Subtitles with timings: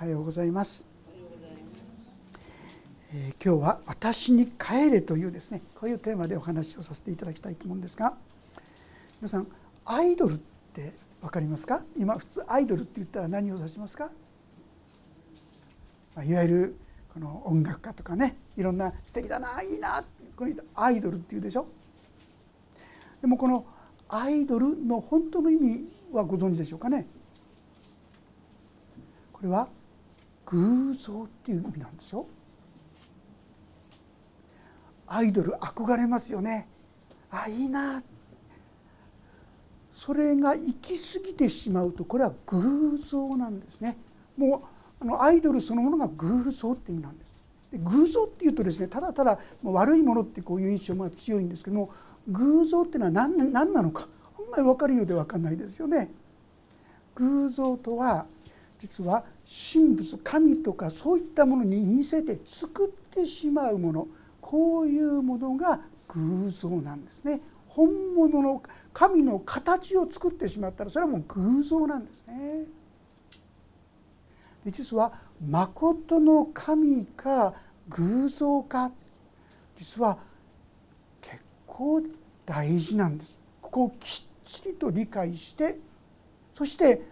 [0.00, 0.86] おはようございます、
[3.12, 8.14] えー、今日は私に帰れというですねこういうテーマでお話をさせていただきたいと思うんですが
[9.20, 9.48] 皆さん
[9.84, 10.38] アイドルっ
[10.72, 11.82] て分かりますか？
[11.96, 14.08] 今普通アイドルって言ったら何を指しますか？
[16.22, 16.76] いわゆる
[17.12, 20.04] この音楽家とかねいろんな素敵だないいな
[20.36, 21.66] こういうアイドルっていうでしょ？
[23.20, 23.66] でもこの
[24.08, 27.04] アイドルの本当の意味はご存知でしょうかね？
[29.32, 29.66] これは
[30.50, 32.26] 偶像っていう意味なんですよ。
[35.06, 36.68] アイドル憧れますよね。
[37.30, 38.02] あいいな。
[39.92, 43.98] それが行き過ぎてしまうとこれは偶像なんですね。
[44.36, 44.60] もう
[45.00, 47.36] あのアイドルそのものが偶像って意味なんです。
[47.70, 51.90] で偶像っていうとですねただただ悪いものってこういう印象が強いんですけども
[52.28, 56.10] 偶像っていうのは何何なのかあんまり分かるようで分かんないですよね。
[57.16, 58.26] 偶像とは
[58.78, 59.24] 実は
[59.72, 64.08] 神仏神とかそういったものに似せて作ってしまうもの
[64.40, 67.40] こういうものが偶像なんですね。
[67.66, 68.62] 本物の
[68.92, 72.64] 神の形を作ってしまったらそれはもう偶像なんですね。
[74.64, 75.12] で実は
[75.46, 77.54] 誠の神か
[77.88, 78.90] 偶像か
[79.76, 80.18] 実は
[81.20, 82.02] 結構
[82.46, 83.38] 大事なんです。
[83.60, 85.78] ここをきっちりと理解して
[86.54, 87.02] そして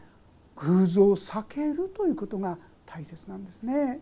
[0.56, 4.00] 偶像を避けるということが大切なんですね。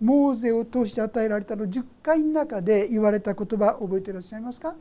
[0.00, 4.74] モーゼを通して与えられたの10回の中で言われた言葉覚えていらっしゃいますか？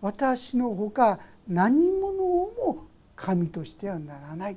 [0.00, 4.56] 私のほか何者をも神としてはならない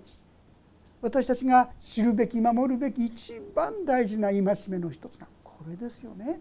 [1.02, 6.40] 私たちが知るべき守るべき一番大事な戒めの一つがこれですよね。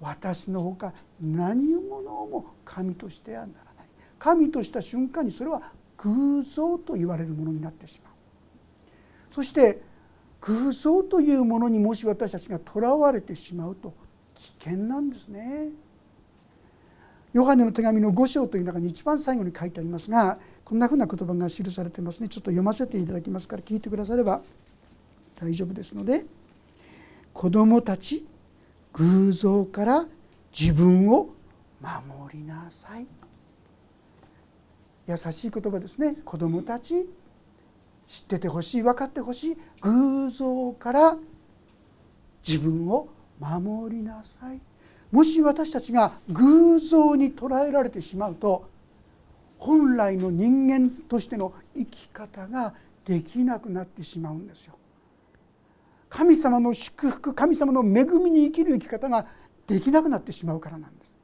[0.00, 3.86] 私のほか何者も神としてはならない
[4.18, 8.12] 神とした瞬間にそれは偶像と言われるものになってしまう。
[9.30, 9.80] そして
[10.40, 13.94] 偶像というものにもし私たちがとらわれてしまうと
[14.34, 15.70] 危険なんですね。
[17.32, 22.28] ヨハネの手紙の5章という中に一番最後に書いてありますがこんなふうな言葉が記されてますね。
[22.28, 24.42] ちょっと読ませていただきますから聞いてくだされば
[25.36, 26.24] 大丈夫ですので
[27.34, 28.26] 子供たち
[28.94, 30.06] 偶像から
[30.58, 31.28] 自分を
[31.80, 33.06] 守りなさい。
[35.06, 37.08] 優しい言葉ですね子供たち
[38.06, 41.16] 知っててほしい分かってほしい偶像から
[42.46, 43.08] 自分を
[43.40, 44.60] 守りなさい
[45.10, 48.68] もし私たちが偶像に捉えられてしまうと
[49.58, 52.74] 本来の人間としての生き方が
[53.04, 54.74] できなくなってしまうんですよ。
[56.08, 59.26] 神様の祝福神様の恵みに生きる生き方が
[59.66, 61.16] できなくなってしまうからなんです。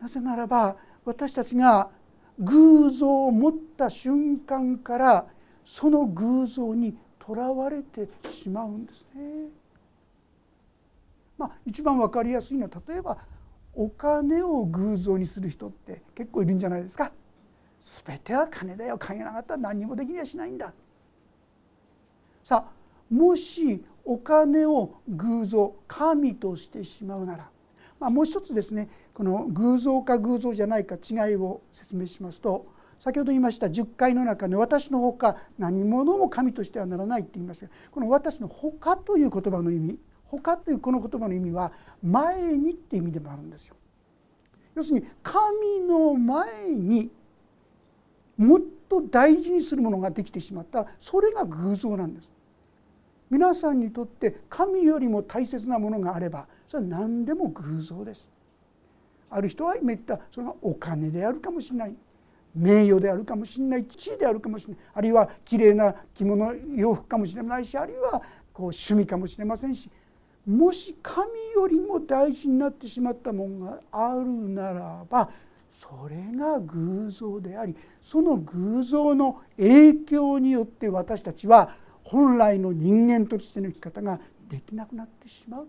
[0.00, 1.90] なぜならば私たちが
[2.38, 5.26] 偶像を持った瞬間から
[5.64, 9.48] その偶像にとらわれてしまうんですね。
[11.36, 13.18] まあ、一番分かりやすいのは例えば
[13.74, 17.12] お金を偶像にする人って結構いるんじゃないですか。
[17.80, 20.72] 全ては金だよ金がなかったら何にもできやしないんだ。
[22.42, 22.72] さあ
[23.10, 27.50] もしお金を偶像神としてしまうなら、
[28.04, 32.66] まあ、もう一つですねこの偶像か偶像じゃないか違いを説明しますと
[33.00, 41.72] 先ほど言いました10回の中で「私のほか何者も神としてはならない」って言いますがこの「私のほか」という言葉の意味他というこの言葉の意味は
[42.02, 43.76] 前にって意味でもあるんですよ。
[44.74, 47.10] 要するに神の前に
[48.36, 52.30] もっと大事にするものができてしまったそれが偶像なんです。
[53.30, 58.28] 皆さんにとって神よりも大切なものがあればそれは何でも偶像です。
[59.30, 61.94] ある人は今言ったそれがお金であるかもしれない。
[62.52, 63.84] 名誉であるかもしれない。
[63.84, 64.82] 地位であるかもしれない。
[64.94, 68.20] あるいは綺麗な着物洋服かもしれないしあるいは
[68.52, 69.88] こう趣味かもしれませんし。
[70.44, 75.30] もし神よりも大事になってしまったものがあるならば
[75.72, 81.70] それが偶像でありその偶像の影響によって私たちは
[82.02, 84.20] 本来の人間としての生き方が
[84.50, 85.68] できなくなってしまう。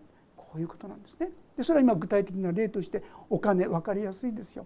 [0.56, 1.30] ういうことなんですね。
[1.58, 4.66] でそれは今具体的な例としてお金分かりやすいですよ。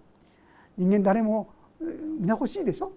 [0.78, 1.54] 人間誰も
[2.20, 2.94] 皆欲しいでしょ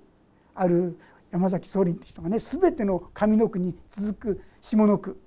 [0.54, 0.98] ある
[1.30, 5.20] 山崎宗麟って人がね全ての上の句に続く下の句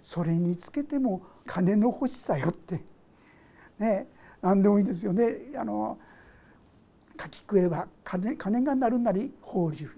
[0.00, 2.82] それにつけても金の欲しさよって
[3.78, 4.06] ね
[4.40, 5.24] 何でもいいですよね
[5.56, 5.98] あの
[7.20, 9.96] 書き食えば金金が鳴るなり法隆寺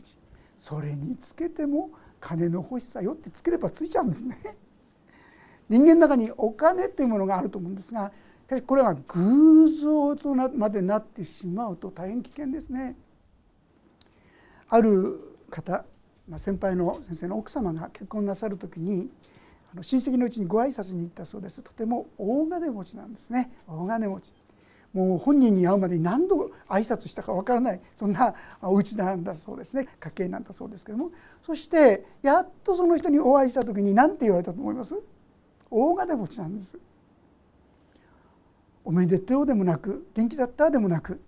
[0.57, 1.91] それにつけても
[2.21, 4.37] 金の欲しさよってつければついちゃうんですね。
[5.71, 8.13] 人間の中にお金っていうものがあると思うんですが
[8.47, 12.97] しかしこれが偶像とまでなってしまうと大変危険ですね。
[14.69, 15.85] ある方
[16.29, 19.09] ま先輩の先生の奥様が結婚なさる時に
[19.73, 21.63] あの親戚のうちにご挨拶に行ったそうです。
[21.63, 23.53] とても大金持ちなんですね。
[23.69, 24.33] 大金持ち。
[24.93, 27.81] もう本人に会うまでに何度挨拶したかわからない。
[27.97, 29.87] そんなお家なんだそうですね。
[30.01, 31.13] 家系なんだそうですけども。
[31.47, 34.97] そしてやっとその人にお会いした時に何て言われたと思います？
[35.71, 36.77] 大金持ちなんです。
[38.85, 41.21] おめでとうでもなく元気だったでもなく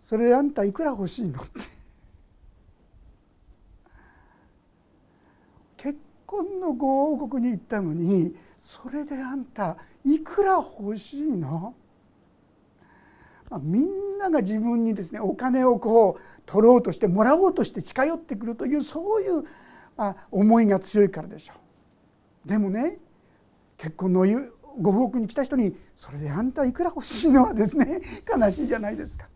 [0.00, 1.42] それであんたいくら欲しいの？
[1.42, 1.60] って
[5.78, 11.74] 結婚のご王国に行ったのにそれであんたいくら欲しいの？
[13.62, 19.44] みんなが自分にですねお金をこう取ろうとしてもらおうとして近寄ってくるというそういう、
[19.96, 21.54] あ、思いが強いからでしょ
[22.44, 22.48] う。
[22.48, 22.98] でもね
[23.76, 24.24] 結婚の
[24.80, 29.28] ご報告に来た人に「それであんたいくら欲しいの?」はですね 悲しいじゃないですか。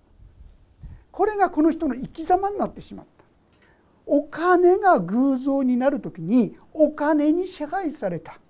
[1.10, 3.18] これがこの人の生き様になってしまった。
[4.06, 8.40] お金が偶像になる時にお金に支配された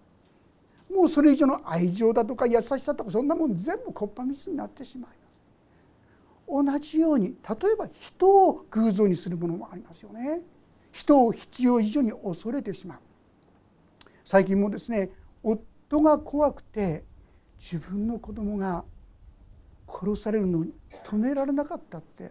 [0.89, 10.43] もうそれ以上の愛情だとか優しさとかそんなもん全部こっぱみつになってしまいます同じように例えば人を偶像にするものもありますよね
[10.93, 12.99] 人を必要以上に恐れてしまう
[14.25, 15.11] 最近もですね
[15.43, 17.05] 夫夫が怖くて
[17.59, 18.85] 自分の子供が
[19.89, 20.65] 殺されるのを
[21.05, 22.31] 止められなかったって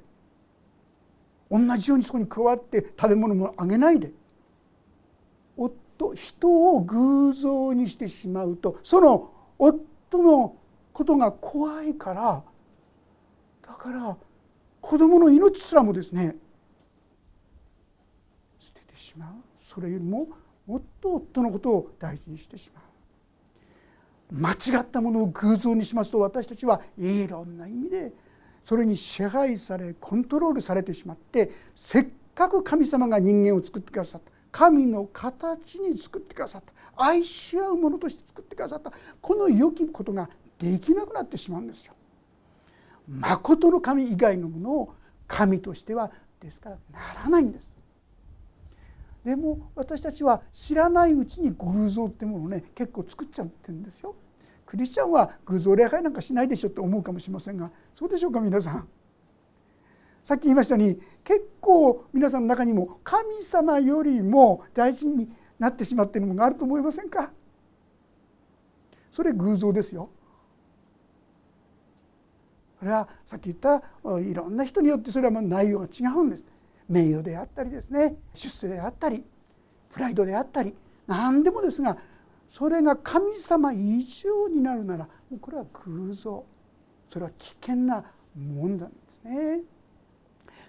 [1.50, 4.12] 同じようにそこに加わって食べ物もあげないで
[5.57, 10.56] 夫人を偶像にしてしまうとその夫の
[10.94, 12.44] ことが怖いから
[13.68, 14.18] だから
[14.80, 16.36] 子供の命すらもですね
[18.60, 19.30] 捨ててしまう。
[19.57, 20.27] それよりも
[20.65, 22.83] もっと夫のことを大事にしてしまう。
[24.31, 28.12] 間違ったものを偶像にしますと私たちはいろんな意味で
[28.63, 38.91] それに支配されコントロールされてしまってせっかく神様が人間を作ってくださった神の形に作ってくださった愛し合うものとして作ってくださった
[39.21, 41.94] この良きことができなくなってしまうんですよ。
[43.07, 44.94] まことの神以外のものを
[45.27, 47.76] 神としてはですからならないんです。
[49.27, 54.15] でも私たちは知らないうちに偶像ってものをね結構作っちゃってるんですよ。
[54.65, 58.88] クリスチャンは偶像礼拝なんかしないでしょって思うかもしれませんがそうでしょうか皆さん。
[60.24, 65.29] さっき言いましたように結構皆さんの中にも神様よりも大事に
[65.59, 67.33] なってしまっているものがあると思いませんか？
[69.12, 70.09] それ偶像ですよ。
[72.79, 73.83] これはさっき言った
[74.21, 76.45] いろんな人によってそれはま内容が違うんです。
[76.89, 79.24] 名誉であったりですね出世であったり
[79.92, 80.75] プライドであったり
[81.07, 81.98] 何でもですが
[82.48, 86.45] それが神様以上になるならもうこれは偶像
[87.10, 88.04] それは危険な
[88.36, 89.62] もんなんですね。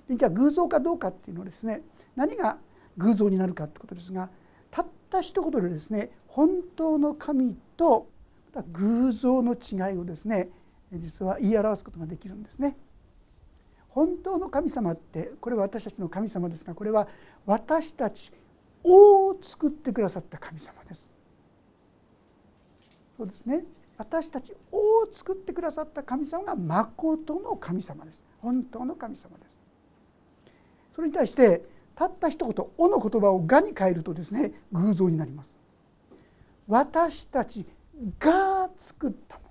[0.09, 1.83] でじゃあ偶像かどうかっていうのはですね
[2.17, 2.59] 何が
[2.97, 4.31] 偶像になるかってことですが
[4.71, 8.09] たった一言でですね本当の神と
[8.73, 10.49] 偶像の違いをですね
[10.93, 12.77] 実は言い表すことができるんですね。
[13.91, 17.09] 本当の神様ってこれは私たちの神様ですがこれは
[17.47, 18.33] 私たち
[18.85, 21.11] を作ってくださった神様です。
[23.17, 23.65] そうですね。
[23.97, 28.25] 私たちを作ってくださった神様がまことの神様です。
[28.41, 29.59] 本当の神様です。
[30.95, 31.65] それに対して
[31.97, 35.57] たった一言「お」の言葉を「が」に変えるとですね偶像になります。
[36.69, 37.67] 私たち
[38.21, 39.48] が作ったもの。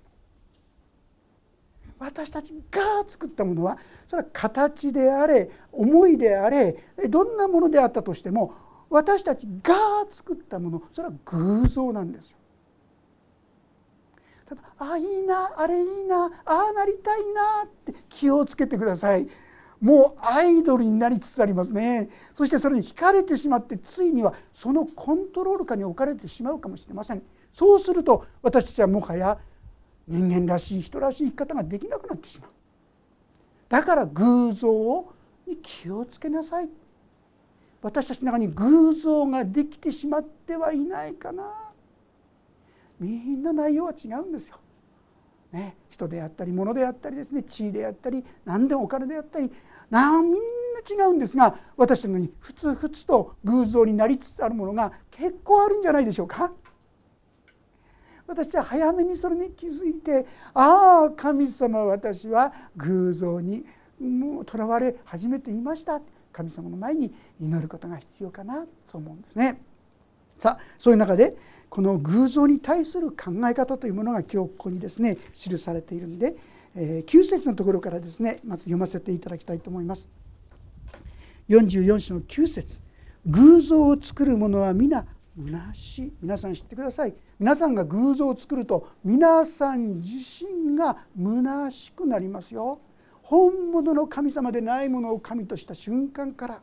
[2.00, 3.78] 私たちが作ったものは
[4.08, 6.78] それは形であれ思いであれ
[7.10, 8.54] どんなものであったとしても
[8.90, 9.74] 私たちが
[10.10, 12.38] 作ったものそれは偶像なんですよ。
[14.48, 19.28] ただあいいなあれいいなああなりたいなって気をつけてください。
[19.82, 22.10] もうアイドルになりつつありますね。
[22.34, 27.22] そしてそれに惹かれてしまってついにはそのコントロール下に置かれてしまうかもしれません。
[27.52, 29.38] そうすると私たちはもはや
[30.08, 32.50] 人間らしい人らしい生き方ができなくなってしまう。
[33.70, 35.14] だから偶像
[35.46, 36.70] に気をつけなさい。
[37.82, 41.52] 私たちの中に偶像ができてしまってはいないかな。
[43.00, 44.58] みんな内容は違うんですよ。
[45.52, 47.44] ね、人であったり物であったりですね。
[47.44, 49.52] 地位であったり何でもお金であったり
[49.90, 50.38] なみんな
[50.90, 56.52] 違うんですが私たちのにふつふつと偶像になりつつあるものが結構あるんじゃないでしょうか。
[58.28, 63.66] 私は早めにそれに気づいてああ神様私は偶像に
[64.00, 69.60] もうとらわれ始めていました神様の前に祈ることが必要かなと思うんですね。
[70.38, 71.36] さあそういう中で
[71.70, 76.36] この偶像に対する考え方というものが今日ここにですね記されているんで、
[76.76, 80.10] え9節のところからですねまず読ませていただきたいと思います。
[81.50, 82.82] 44章の9節
[83.26, 85.06] 偶像を作る者は皆
[85.38, 86.04] 虚し。
[86.06, 87.14] い皆さん知ってください。
[87.40, 92.80] 皆さんが偶像を作ると皆さん自身が虚しくなりますよ。
[93.22, 96.62] 本物の神様でないものを神とした瞬間から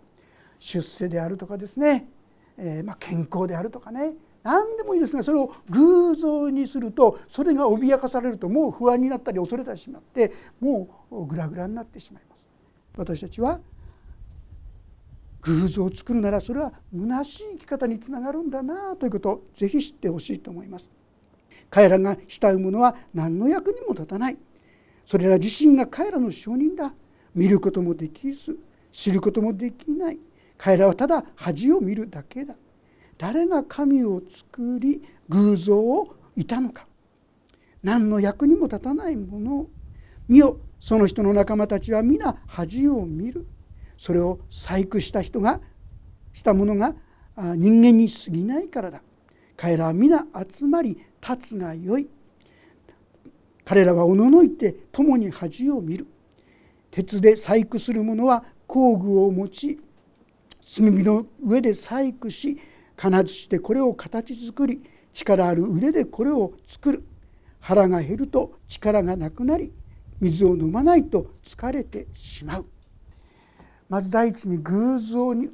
[0.59, 2.09] 出世であるとかですね、
[2.57, 4.15] えー、ま健康であるとかね。
[4.43, 12.47] 何でもいいですがそれを偶像にするとそれが脅かされるともう不安になったり恐れてしまってもうグラグラになってしまいます。
[12.97, 13.61] 私たちは
[15.45, 20.91] 偶像を作るならそれは虚しい生き方につながるんだなということをぜひ知ってほしいと思います。
[21.71, 24.39] 彼らが慕うものは何の役にも立たない。
[25.07, 26.95] それら自身が彼らの証人だ。
[27.35, 28.57] 見ることもできず
[28.93, 30.19] 知ることもできない。
[30.57, 32.55] 彼らはただ恥を見るだけだ。
[33.19, 36.87] 誰が神を作り偶像をいたのか。
[37.83, 39.57] 何の役にも立たないもの。
[39.59, 39.71] を
[40.29, 43.47] 見よその人の仲間たちは皆恥を見る。
[43.97, 45.61] それを細工した人が
[46.33, 46.95] したものが
[47.37, 49.03] 人間に過ぎないからだ。
[49.57, 52.09] 彼らは皆集まり立つがよい。
[53.65, 56.07] 彼らはおののいて共に恥を見る。
[56.91, 59.81] 鉄で細工する者は工具を持ち
[60.77, 62.59] 炭火の上で細工し
[62.97, 64.83] 金槌でこれを形作り
[65.13, 67.05] 力ある腕でこれを作る。
[67.61, 69.73] 腹が減ると力がなくなり
[70.21, 72.67] 水を飲まないと疲れてしまう。
[73.89, 75.51] まず第一に偶像に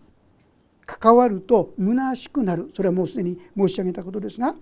[0.86, 2.70] 関わると虚しくなる。
[2.74, 4.54] それはもうすでに申し上げたことですが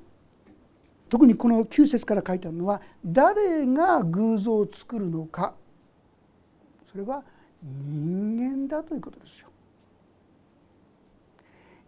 [1.08, 5.54] 特にこの9節から書いてあるのは誰が偶像を作るのか。
[6.90, 7.22] それは
[7.62, 9.48] 人間だということですよ。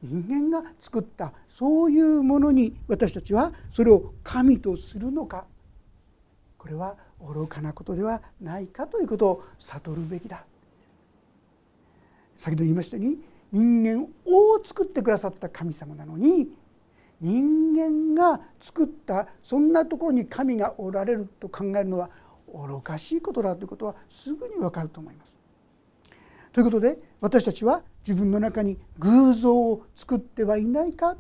[0.03, 5.45] 人間が作ったそういうものに私たちはそれを神とするのか。
[6.57, 10.45] これは愚かなことではないかということを悟るべきだ。
[12.41, 13.19] 先ほど言いましたように
[13.53, 16.49] 人間を作ってくださった神様なのに
[17.21, 22.09] 人間が作ったそんなところに神がおられると考えるのは
[22.51, 25.37] 愚かしいことだということはすぐにわかると思います。
[26.53, 31.19] ということで私たちは自分の中に偶像を作ってはいないか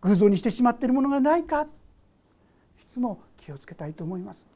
[0.00, 1.66] 偶像にしてしまっているものがないかい
[2.88, 4.46] つも気をつけたいと思います。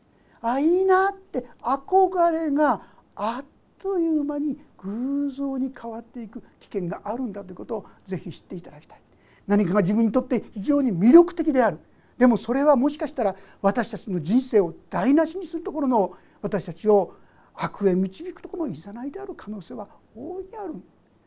[0.41, 2.81] あいいなって憧れが
[3.15, 9.01] あっという間に偶像に変わっていく危険があるんだということをぜひ知っていただきたい。
[9.47, 11.79] 何かが自分にとって非常に魅力的である。
[12.19, 17.15] でもそれはもしかしたら私たちの人生を台無しにするところの私たちを
[17.55, 20.75] 悪へ導くところのいざないである可能性は大いにある。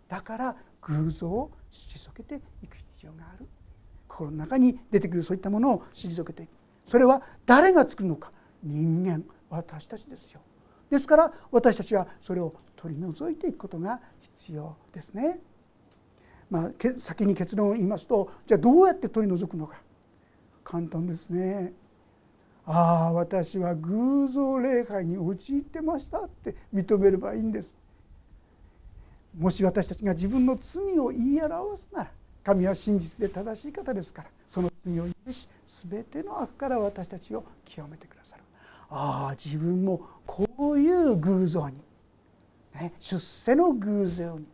[0.08, 3.48] だから偶像を退けていく必要がある。
[4.08, 6.50] 心の中に出てくるそういったものを退けていく。
[6.88, 8.31] それは誰が作るのか。
[8.62, 9.24] 人間。
[9.50, 10.41] 私たちですよ。
[10.91, 15.39] ですから私たちはそれを取り除いていくことが必要ですね。
[16.50, 19.81] まあ、先に結論を言いますとじゃあどうやって取り除くのか
[20.65, 21.74] 簡単ですね。
[22.65, 27.75] ああ私は偶像礼拝に陥ってましたって認めればいいんです。
[29.38, 32.12] もし私たちが自分の罪を言い表すなら
[32.43, 35.48] 神は真実で正しい方ですからその罪を許し
[35.89, 38.40] 全ての悪から私たちを清めてくださる。
[38.91, 41.77] ああ自分もこういう偶像に、
[42.75, 44.45] ね、出世の偶像に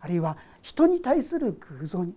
[0.00, 2.12] あるいは人に対する偶像に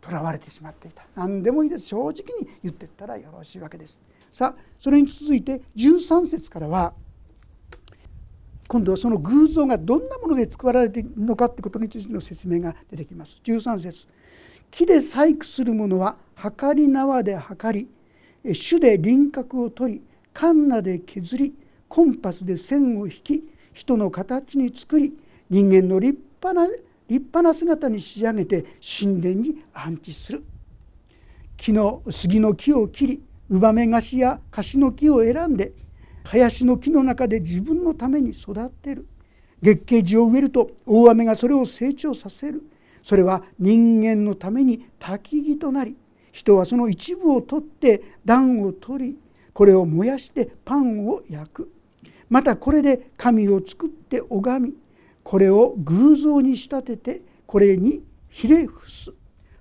[0.00, 1.06] とらわれてしまっていた。
[1.16, 1.86] 何でもいいです。
[1.86, 4.00] 正直に言ってったらよろしいわけです。
[4.30, 6.92] さあそれに続いて13節からは
[8.68, 13.38] 今度はその偶像がどんなもので作られているのかということについての説明が出てきます。
[13.44, 14.06] 13節。
[14.70, 17.88] 木で細工するものは測り縄で測り
[18.54, 20.02] 種で輪郭を取り
[20.34, 21.54] カンナで削り
[21.88, 25.14] コンパスで線を引き人の形に作り
[25.48, 26.66] 人間の立派な
[27.08, 30.44] 立派な姿に仕上げて神殿に安置する。
[31.56, 35.72] 木の杉の木を切りウバメガシやカシの木を選んで
[36.24, 39.06] 林の木の中で自分のために育てる。
[39.62, 42.62] 月桂樹を植えると大雨がそれを成長させる。
[43.02, 45.96] それは人間のために焚き木となり
[46.32, 49.18] 人はその一部を取って暖を取り
[49.54, 51.72] これを燃やしてパンを焼く。
[52.28, 54.76] またこれで神を作って拝み。
[55.22, 59.12] これを偶像に仕立ててこれにひれ伏す。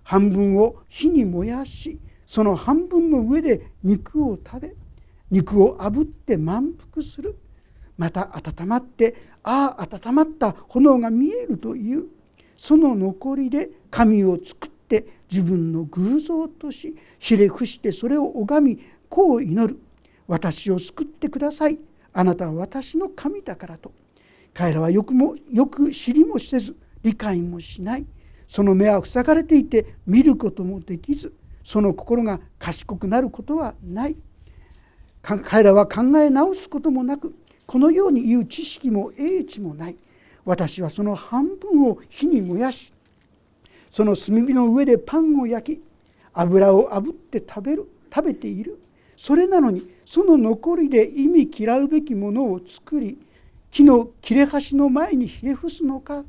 [0.02, 4.76] 半分を火に燃やしその半分の上で肉を食べ。
[5.30, 7.38] 肉を炙って満腹する。
[7.98, 12.08] また温まってああ温まった炎が見えるという。
[12.58, 19.80] その残りで神を作って自分の偶像としひれ伏してそれを拝みこう祈る。
[20.28, 21.80] 私を救ってください。
[22.14, 23.92] あなたは私の神だからと。
[24.54, 28.06] 彼らはよくもよく知りもせず理解もしない。
[28.48, 34.18] その目は塞がれていて見ることもできずその心が賢くなることはない。
[35.22, 37.34] 彼らは考え直すこともなく
[37.66, 39.98] このように言う知識も英知もない。
[40.46, 42.92] 私はその半分を火に燃やし
[43.92, 45.84] その炭火の上でパンを焼き
[46.34, 48.80] 油を炙って食べる食べている。
[49.24, 53.18] それなのにその残りで意味嫌うべきものを作り
[53.72, 56.26] 木の切れ端の前にひれ伏すのか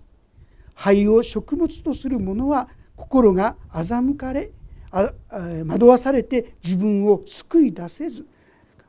[0.75, 4.53] 灰を食物とする者は心が欺かれ
[4.93, 8.29] 惑わされて自分を救い出せず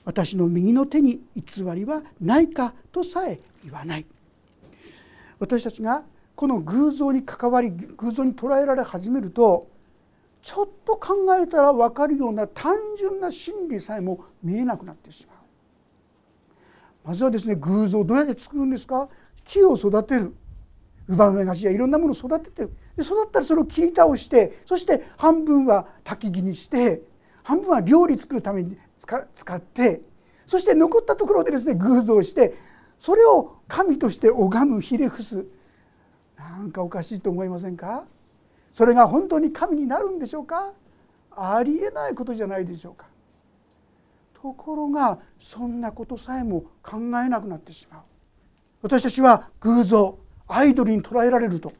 [0.03, 4.05] 私の右の手に偽りはないかとさえ言わない。
[5.39, 6.03] 私たちが
[6.35, 9.67] この偶像に関わり偶像に捉えられ始めると
[10.45, 15.37] ちょっと考えたら分かるような単純な真理さえも見えなくなってしまう。
[17.03, 19.09] まずはですね偶像どうやって作るんですか？
[19.43, 20.35] 木を育てる。
[21.07, 27.01] ウバメガシやいろんなものを育ててで育ったらそれを切り倒してそして半分は焚き木にして
[27.41, 30.01] 半分は料理作るために使って
[30.45, 32.53] そして残ったところでですね偶像して
[32.99, 35.47] それを神として拝むひれ伏す
[36.37, 38.05] なんかおかしいと思いませんか？
[38.75, 40.73] それが本当に神になるんでしょうか？
[41.31, 43.05] ありえないことじゃないでしょうか？
[44.33, 48.01] ところがそんなことさえも考えなくなってしまう
[48.81, 51.71] 私たちは偶像アイドルに捉えられると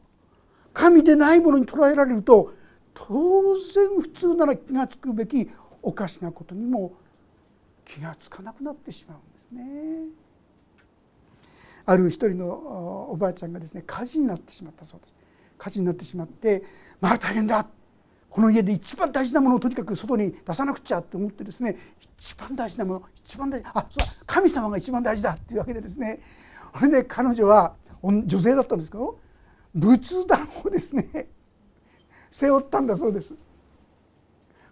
[0.72, 2.54] 神でないものに捉えられると
[2.94, 5.50] 当然普通なら気が付くべき
[5.82, 6.94] おかしなことにも
[7.84, 9.62] 気が付かなくなってしまうんですね。
[11.84, 12.46] ある一人の
[13.10, 15.14] おばあちゃんがですね火事になってしまったそうです。
[15.58, 16.62] 火事になってしまって
[17.00, 17.66] まあ大変だ。
[18.28, 21.74] この家で一番大事なものをとにかく外に出さなくちゃと思ってですね
[22.18, 26.20] 一番大事なもの一番大事あそう神様が一番大事だっていうわけでですね。
[26.78, 29.18] それで彼女は女性だったんですけど
[29.74, 31.28] 仏壇をですね
[32.30, 33.34] 背負ったんだそうです。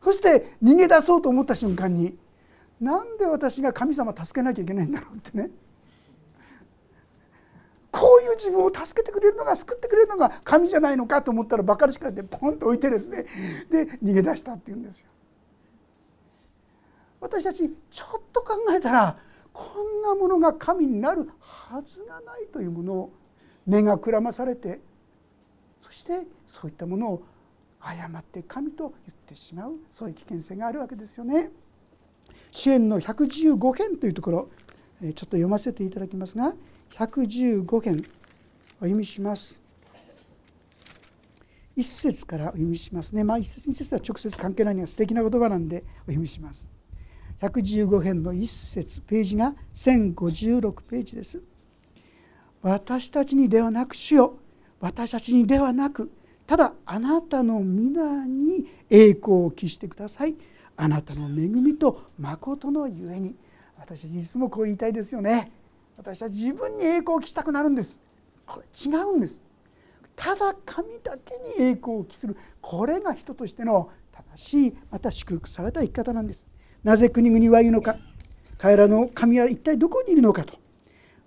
[0.02, 2.18] そして逃げ出そうと思った瞬間に
[2.80, 5.50] なんで私が神様助けなきゃいけないんだろうってね。
[7.94, 13.24] こういう自分を助けてくれるのが救ってくれるのが神じゃないのかと思ったらばかりしくなってポンと置いてですね
[13.70, 15.06] で逃げ出したっていうんですよ。
[17.20, 19.16] 私たちちょっと考えたら
[19.52, 23.12] こんなものが神になるはずがないというものを
[23.64, 24.80] 目がくらまされて
[25.80, 27.22] そしてそういったものを
[27.80, 31.50] 誤って神と言ってしまうそういう危険性があるわけですよね。
[32.50, 34.48] 支援の115編というところ
[35.00, 36.54] ちょっと読ませていただきますが
[36.92, 38.04] 115編
[38.80, 39.60] お読みします。
[41.76, 43.24] 一節からお読みしますね。
[43.24, 46.70] まあ一節二節は直接関係ないのが素敵な言葉なんでお読みします。
[47.40, 51.42] 115編の一節ページが1056ページです。
[52.62, 54.38] 私たちにではなく主よ
[54.80, 56.10] 私たちにではなく
[56.46, 60.36] ただあなたの皆に栄光を期してください。
[60.76, 63.36] あなたの恵みと誠のゆえに
[63.78, 65.52] 私たちいつもこう言いたいですよね
[65.96, 68.00] 私は自分に栄光を期したくなるんです。
[68.46, 69.42] これ違うんです。
[70.16, 72.36] ただ神だけに栄光を期する。
[72.60, 76.46] これが人としての正しいまた祝福された生き方なんです。
[76.82, 77.96] なぜ国々は言うのか。
[78.58, 80.54] 彼らの神は一体どこにいるのかと。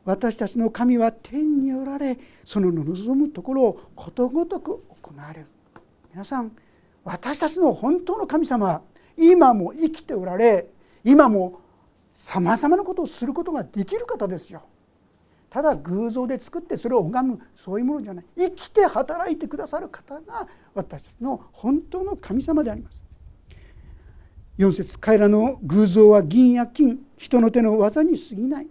[0.06, 5.48] 私たちの神は天におられその望むところをことごとく行われる。
[6.12, 6.52] 皆さん
[7.04, 8.82] 私たちの本当の神様は
[9.18, 10.68] 今も生きておられ
[11.04, 11.62] 今も
[12.20, 14.64] さまざまなことをすることができる方ですよ。
[15.52, 18.26] ただ偶像で作ってそれを拝むそういうものじゃない。
[18.36, 23.04] 生きて働いてくださる方が私たちの本当の神様であります。
[24.58, 27.00] 4節彼らの偶像は銀や金。
[27.18, 28.68] 人の手の技に過ぎない。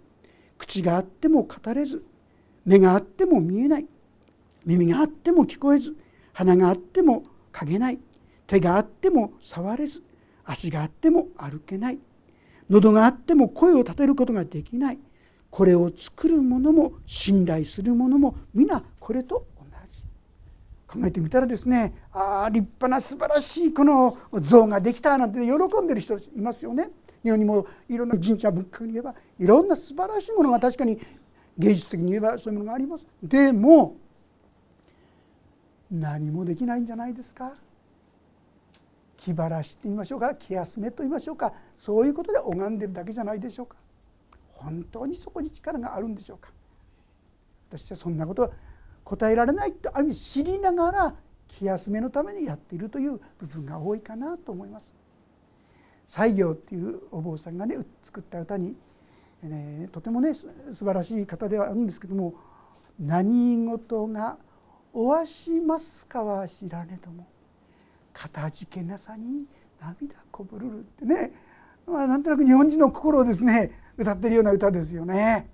[0.57, 2.03] 口があっても語れず。
[2.65, 3.87] 目があっても見えない。
[4.65, 5.95] 耳があっても聞こえず。
[6.33, 7.99] 鼻があっても嗅げない。
[8.45, 10.03] 手があっても触れず。
[10.43, 11.99] 足があっても歩けない。
[12.69, 14.99] 喉があっても声を立てることができない。
[15.49, 20.03] これを作る者も信頼する者も皆これと同じ。
[20.87, 26.89] 考えてみたらですねああ立派な素晴らしいこの像ができたなんて喜んでる人いますよね。
[27.23, 30.99] 日本にもいろんな神社文化に言えばいろんな素晴らしいものが確かに
[31.57, 33.07] 芸術的に言えばそういうものがあります。
[33.23, 33.95] でも
[35.89, 37.53] 何もできないんじゃないですか。
[39.27, 43.75] 気晴らしって言いましょうか気休めと言いましょうかそういうことで拝んでるだけじゃないでしょうか。
[44.53, 46.49] 本当にそこに力があるんでしょうか。
[47.69, 48.51] 私はそんなことは
[49.03, 51.15] 答えられないとある意味知りながら
[51.49, 54.93] 気休めのためにやっているという部分が多いかなと思います。
[56.05, 58.77] 西行っていうお坊さんがね作った歌に、
[59.43, 62.33] ね、とてもね素晴らしい方ではあるんですけども
[62.97, 64.37] 「何事が
[64.93, 67.27] おわしますかは知らねども。
[68.17, 69.45] かたじけなさに
[69.79, 71.31] 涙こぼるるってね、
[71.85, 75.47] まあ、なんとなく日本人の心をですね歌ってるような歌ですよね。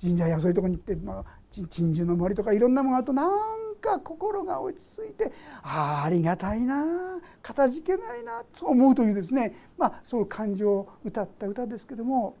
[0.00, 3.30] 神社やそういうとこに行って、まあ、珍獣の森とかいろんなものあとなん
[3.80, 6.84] か心が落ち着いてああありがたいな
[7.40, 12.36] かたじけないなと思うというですねまあそういう感情を歌った歌ですけども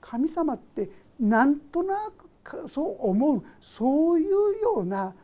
[0.00, 2.10] 神様ってなんとな
[2.44, 4.40] くそう思うそういうよ
[4.82, 5.14] うな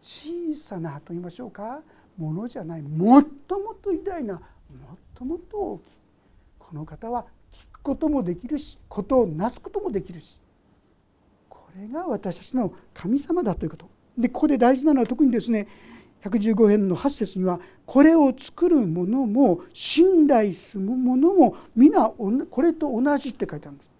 [0.00, 1.80] 小さなと言いましょうか
[2.16, 4.40] ものじゃないもっともっと偉大なも
[4.94, 5.92] っともっと大きい。
[6.58, 10.38] この方は聞くこともできるしことをなすこともできるし。
[11.48, 13.88] これが私たちの神様だということ。
[14.16, 15.68] でここで大事なのは特にですね
[16.24, 23.90] 115編の8節にはこれを作る者も信頼する者も皆これと同じって書いてあるんです。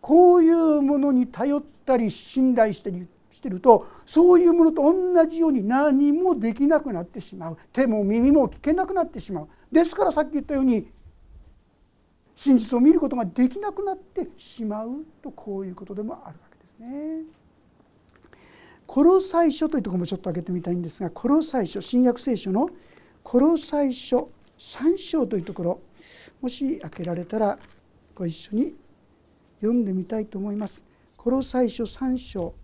[0.00, 3.06] こういうものに頼ったり信頼したり
[3.40, 10.86] してるとそういうものと同じように何もできなくなってしまう手も耳も聞けなくなってしまうですからさっき言ったように
[12.36, 17.24] 真実を見ることができなくなってしまうとこういうことでもあるわけですね。
[18.86, 22.68] コロサイ書というところもちょっと開けてみたいんですがコロサイ書新約聖書の
[23.22, 25.80] コロサイ書3章というところ
[26.40, 27.58] もし開けられたら
[28.14, 28.74] ご一緒に
[29.60, 30.82] 読んでみたいと思います。
[31.16, 32.54] コロサイ書3章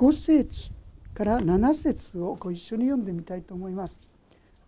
[0.00, 0.70] 5節
[1.12, 4.00] から7節をご一緒に読んでみたいと思います。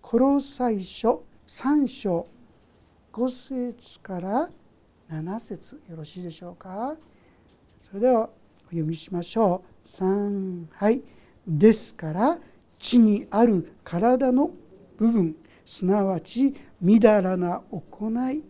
[0.02, 2.26] コロサイ書3章
[3.14, 4.50] 5節から
[5.10, 6.96] 7節よろしいでしょうか？
[7.80, 9.88] それではお読みしましょう。
[9.88, 11.02] 3はい。
[11.46, 12.38] ですから
[12.78, 14.50] 地にある体の
[14.98, 18.42] 部分すなわちみだらな行い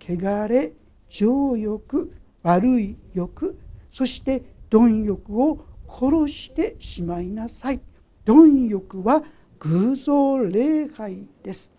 [0.00, 0.72] 汚れ
[1.06, 3.58] 情欲悪い欲
[3.90, 7.80] そして貪欲を殺してしまいなさい。
[8.24, 9.22] 貪欲は
[9.58, 11.72] 偶像礼拝です。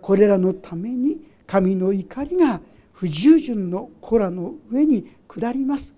[0.00, 2.60] これらのために神の怒りが
[2.92, 5.92] 不従順の子らの上に下ります。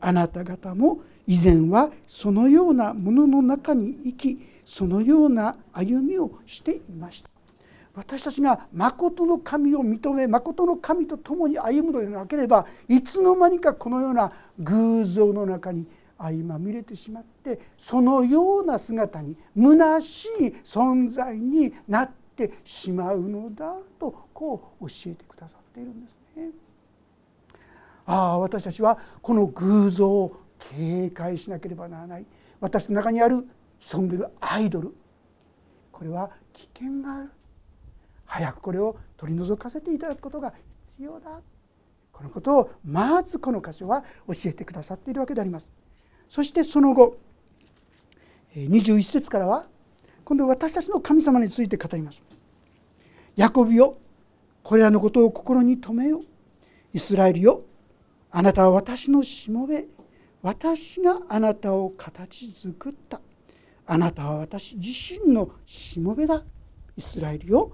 [0.00, 7.30] あなた方も以前はそのようなものの中に生きそのような歩みをしていました。
[7.94, 15.86] 私たちが誠の神を認め誠の神と共に歩むのでなければいつの間にかこのような偶像の中に
[16.18, 26.50] 相まみれてしまってそのような姿に虚しい存在になってしまうのだとこう教えてくださっているんですね。
[28.06, 32.26] ああ私たちはこの偶像を警戒しなければならない。
[32.60, 33.46] 私の中にある
[33.78, 34.94] 潜んでるアイドル。
[35.90, 37.30] これは危険がある。
[38.26, 40.52] 早くこれを取り除かせていただくことが
[40.86, 41.40] 必要だ。
[42.12, 45.72] このことをまずこの箇所は教えてくださっているわけであります。
[46.28, 47.18] そしてその後
[48.54, 49.66] 21節からは
[50.24, 52.22] 今度私たちの神様について語ります。
[53.36, 53.98] ヤコビよ
[54.62, 56.22] これらのことを心に留めよ。
[56.92, 57.62] イスラエルよ
[58.30, 59.84] あなたは私のしもべ。
[60.42, 63.20] 私があなたを形作った。
[63.86, 66.42] あなたは私自身のしもべだ。
[66.96, 67.72] イスラエルよ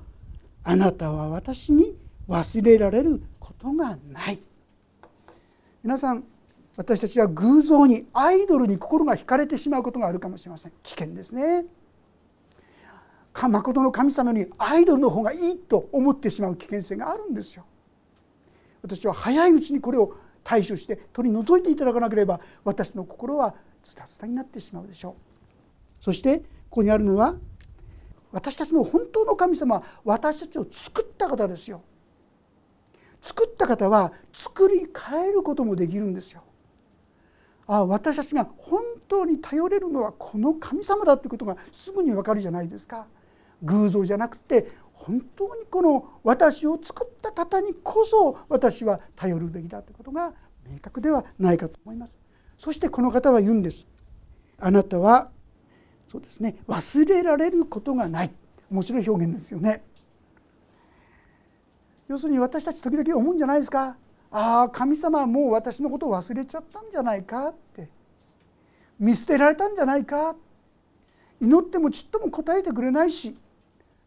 [0.64, 1.96] あなたは私に
[2.28, 4.40] 忘れられることがない。
[5.82, 6.24] 皆さん
[6.80, 10.72] 私たちは偶像にアイドルに心が惹かれてしまうことがあるかもしれません。
[10.82, 11.66] 危険ですね。
[13.34, 17.66] 誠の神様にアイドルの方がいいと思ってしまう危険性があるんですよ。
[18.80, 25.14] 私は早いうちにこれを対処して取り除いていただかなければ私の心はズタズタになってしまうでしょう。
[26.02, 26.44] そしてこ
[26.76, 27.34] こにあるのは
[28.32, 31.82] 私たちの本当の神様は私たちを作った方ですよ。
[33.20, 36.42] 作った方は作り変えることもできるんですよ。
[37.72, 43.06] あ私たちが本当に頼れるのはこの神様だということがすぐにわかるじゃないですか。
[43.62, 50.32] 偶像じゃなくて本当にこの私を作った方にこそ私は頼るべきだということが
[50.68, 52.16] 明確ではないかと思います。
[52.58, 53.86] そしてこの方は言うんです。
[54.58, 55.30] あなたは
[56.10, 58.32] そうですね忘れられることがない。
[58.68, 59.84] 面白い表現ですよね。
[62.08, 63.96] 要するに私たち時々思うんじゃないですか。
[64.30, 67.88] ああ神様はもう私のことを忘れちゃったんじゃないかって。
[68.98, 70.36] 見捨てられたんじゃないか。
[71.40, 73.36] 祈ってもちっとも答えてくれないし。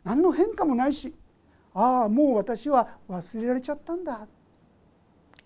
[0.04, 1.14] 何の変化もないし。
[1.74, 4.28] ああもう私は忘れられちゃったんだ。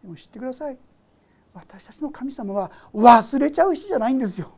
[0.04, 0.78] でも知ってください。
[1.54, 4.52] 私たちの神様は忘れちゃう人じゃないんですよ。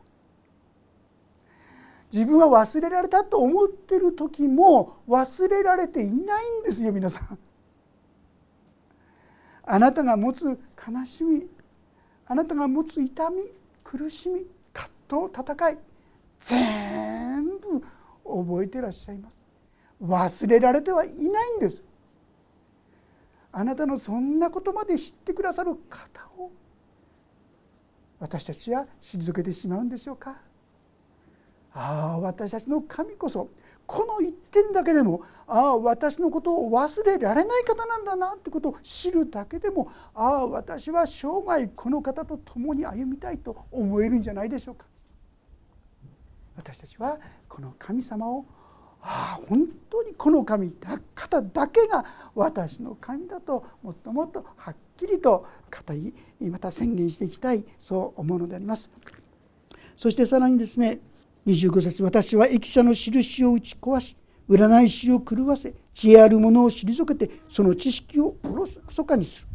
[2.12, 7.38] 自分は忘れられたと思ってる時も忘れられていないんですよ皆さん。
[9.72, 11.46] あなたが持つ悲しみ
[12.26, 13.44] あなたが持つ痛み
[13.84, 15.78] 苦しみ葛と戦い
[16.40, 17.80] 全部
[18.24, 19.34] 覚えてらっしゃいます。
[20.02, 21.84] 忘れられてはいないんです。
[23.52, 26.50] あなたのそんなことまで知ってくださる方を
[28.18, 30.36] 私たちは退けてしまうんでしょうか。
[31.74, 33.48] ああ私たちの神こそ
[33.90, 44.84] この一点だけでもああ私のことを忘れられない方なんだなってことを知るだけでもああ私は生涯この方と共に歩みたいと思えるんじゃないでしょうか
[46.54, 48.46] 私たちはこの神様を
[49.02, 52.04] ああ本当にこの神だ方だけが
[52.36, 55.44] 私の神だともっともっとはっきりと
[55.86, 56.14] 語り
[56.48, 58.88] また宣言していきたいそう思うのであります。
[59.96, 61.00] そしてさらにですね
[61.46, 64.16] 25節私は駅舎の印を打ち壊し
[64.48, 69.48] 占い師を狂わせ知恵ある者を退けてその知識をおろそかにする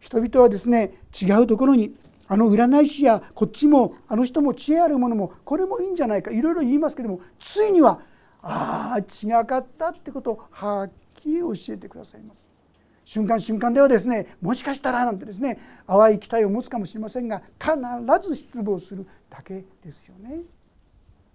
[0.00, 1.94] 人々はですね違うところに
[2.28, 8.00] あの占い師やこっちもあの人も知恵あるものもこれもいいんじゃないかいろいろ言いますけどもついには
[8.40, 12.48] ああ違かったってことをはっきり教えてくださいます
[13.04, 17.74] 瞬間瞬間ではですねもしかしたらなんてですね淡い期待を持つかもしれませんが必
[18.28, 20.40] ず失望するだけですよね。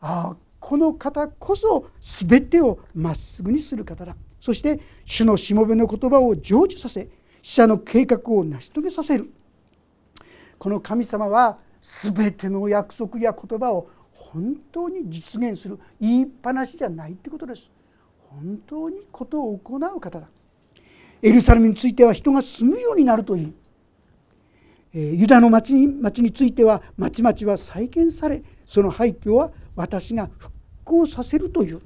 [0.02, 4.16] ああこの方こそ全てをまっすぐにする方だ。
[4.40, 7.08] そして主のしもべの言葉を成就させ
[7.42, 9.32] 死者の計画を成し遂げさせる。
[10.58, 15.80] この神様は全ての約束や言葉を本当に実現する。
[16.00, 17.70] 言いっぱなしじゃないってことです。
[18.30, 20.28] 本当にことを行う方だ。
[21.22, 23.54] エルサレムについては人が住むようになるといい。
[24.94, 31.82] ユダの町に町については町々は再建されその廃墟は私が復興させるという。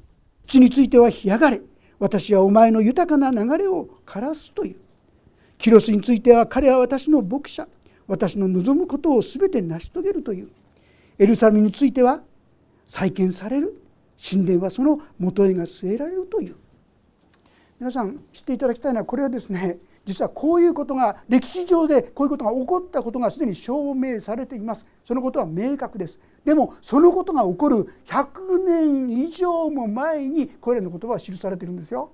[0.47, 1.62] 地については干上がれ。
[1.99, 4.77] 私はお前の豊かな流れを枯らすという。
[5.58, 7.67] キロスについては彼は私の牧者。
[8.08, 10.49] 私の望むことを全て成し遂げるという。
[11.19, 12.23] エルサレムについては
[12.88, 13.77] 再建される。
[14.17, 16.56] 神殿はその元へが据えられるという。
[17.77, 24.86] 皆さん知っていただきたいのはこれはですね実はこういうことが歴史上でこういうことが起こったことがすでに証明されています。
[25.06, 26.20] そのことは明確です。
[26.44, 32.12] でもそのことが起こる100年以上も前にこれらの言葉は記されているんですよ。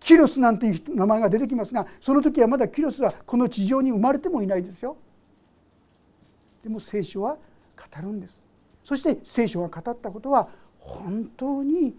[0.00, 4.96] キロスなんていう名前が出てきますがその時はまだキロスはこの地上に生まれてもいないですよ。
[6.62, 7.36] でも聖書は
[7.76, 8.40] 語るんです。
[8.82, 11.96] そして聖書が語ったことは本当に起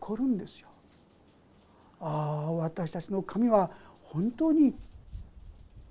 [0.00, 0.68] こるんですよ。
[2.02, 3.70] ああ私たちの神は
[4.02, 4.74] 本当に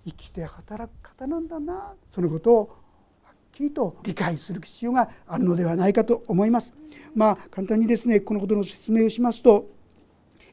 [0.06, 2.78] 生きて働く方なんだなそのことを
[3.24, 6.74] はっきりと理解する必要があるのではないかと思います。
[7.16, 9.70] まあ簡単にですねこのことの説明をしますと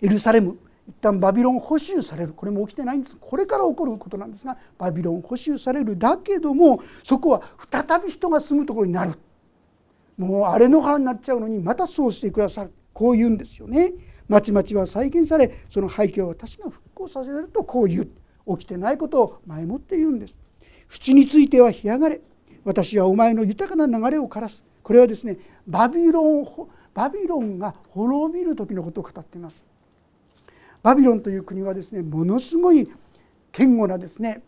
[0.00, 9.12] エルサレム一旦バビロン捕囚されるこれも起きてないんですこれから起こることなんですがバビロン捕囚されるだけどもそこは再び人が住むところになる
[10.16, 13.92] もう荒れ野原になっちゃうのにまたそうしてくださるこう言うんですよね。
[14.28, 18.08] 町々は再建されその廃墟を私が復興させられるとこう言う。
[18.56, 20.36] 起きてないことを前もって言うんです。
[20.88, 22.20] 淵については干上がれ。
[22.64, 24.64] 私はお前の豊かな流れを枯らす。
[24.82, 25.36] これはですね
[25.66, 26.46] バビロン
[26.94, 29.64] バビロンが滅びる時のことを語っています。
[30.82, 32.86] バビロンという国はですねものすごい
[33.52, 34.42] 堅固なですね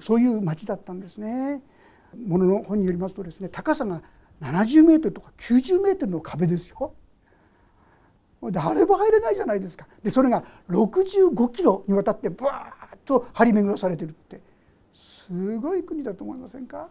[0.00, 1.60] そういう町だったんですね。
[2.26, 4.00] ものの本によりますとですね高さが
[4.40, 6.94] 70メートルとか90メートルの壁ですよ。
[8.52, 9.86] 誰も入れないじゃないですか。
[10.02, 14.40] でそれが65キロにわたってブワーッと張り巡らされてるって。
[14.94, 16.88] すごい国だと思いませんか？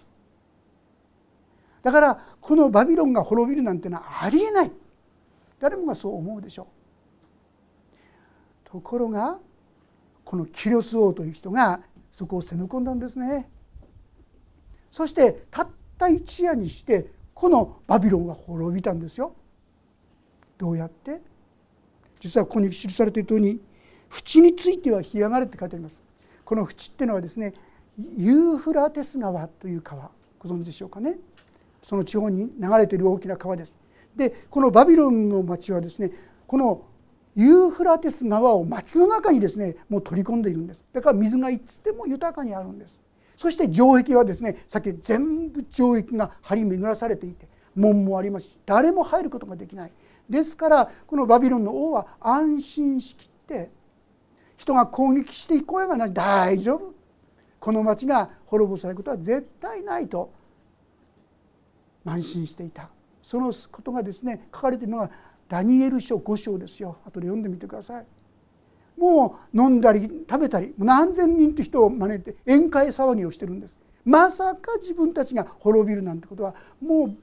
[1.81, 4.71] だからこのバビロンが滅びるなんてのはありえない。
[5.59, 6.65] 誰もがそう思うでしょう。
[8.69, 9.39] ところが
[10.25, 11.79] このキリョス王という人が
[12.11, 13.49] そこを攻め込んだんですね。
[14.91, 19.33] そしてたった一夜にしてこのバビロンは滅びたんですよ。
[20.57, 21.21] どうやって？
[22.25, 23.59] 実はここに記されているとおりに
[24.09, 25.95] 淵については干上がれって書いてあります。
[26.43, 27.53] この淵っていうのはですね
[28.17, 30.09] ユーフラテス川という川。
[30.39, 31.17] ご存知でしょうかね。
[31.83, 33.77] その地方に流れている大きな川です。
[34.15, 36.09] でこのバビロンの町はですね
[36.47, 36.81] この
[37.35, 40.83] ユーフラテス川を町の中にですねもう取り込んでいるんです。
[40.93, 42.99] だから水がいつでも豊かにあるんです。
[43.37, 49.91] そして城壁はですねさっき全部城壁が張り巡らされていて門もありますし誰も入ることができない。
[50.29, 53.69] ですからこのバビロンの王は安心しきって
[54.57, 56.13] 人が攻撃していく声がない。
[56.13, 56.93] 大丈夫。
[57.59, 60.31] この町が滅ぼされることは絶対ないと
[62.05, 62.89] 慢心していた。
[63.21, 65.09] そのことがですね書かれているのが
[65.49, 66.97] ダニエル書5章ですよ。
[67.05, 68.05] 後で読んでみてください。
[68.97, 73.79] もう飲んだり食べたり何千人という人を招いて宴会騒ぎをしてるんです。
[74.05, 77.17] まさか自分たちが滅びるなんてことはもう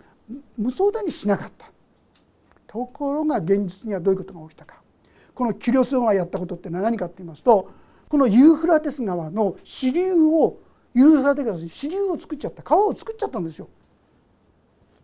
[0.59, 1.71] 無相談にしなかった。
[2.72, 4.76] ところが現実にはどういうことが起きたか
[5.35, 7.70] このキリオス王がやったことってのは何かって言いますと
[8.08, 10.58] このユーフラテス川の支流を
[10.94, 13.68] ユーフラテス川の支流を作っちゃった川を作っちゃったんですよ。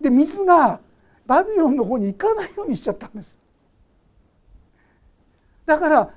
[0.00, 0.80] で水が
[1.26, 3.38] バビロンの方に行かないようにしちゃったんです。
[5.66, 6.14] だから、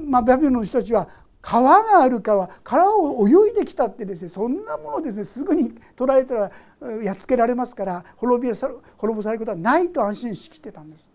[0.00, 1.06] まあ、バビロンの人たちは
[1.44, 6.50] 川がある川川を泳いできたってですねそんなものですねすぐに捉えたら
[7.02, 11.10] やっつけられますから滅び滅ぼされることはないと安心しきってたんです。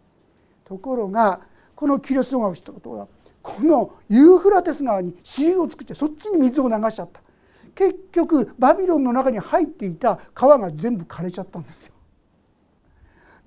[0.63, 1.42] ところが
[1.74, 3.08] このキリストが起きたことは
[3.42, 7.22] このユーフラテス川に支流を作ってそっちに水を流しちゃった
[7.74, 11.94] 結局バビロンの中に入っていた川が全部枯れちゃったんですよ。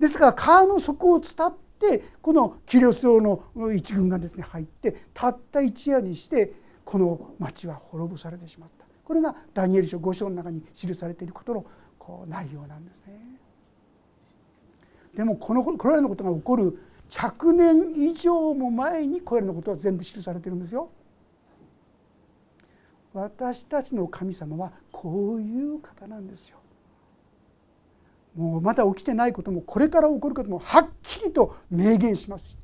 [0.01, 3.41] ですから川の底を伝ってこのキリストの
[3.73, 11.65] 一軍がですね入ってたった一夜にしてこの町は滅ぼされてしまったこれがダニエル書5章の中に記されていることの
[11.97, 13.13] こう内容なんですね。
[15.15, 20.89] でもこのこれらのことが起こる100年以上も前にこれらのことは全部記されてるんですよ。
[23.13, 26.57] 私たちの神様はこういう方なんですよ。
[28.35, 32.57] もうまだ起きてないこともこれから起こることもはっきりと明言します